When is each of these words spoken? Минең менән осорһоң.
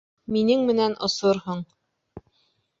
Минең 0.37 0.63
менән 0.69 0.97
осорһоң. 1.09 1.63